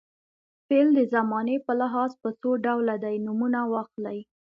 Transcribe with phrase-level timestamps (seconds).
[0.69, 4.19] فعل د زمانې په لحاظ په څو ډوله دی نومونه واخلئ.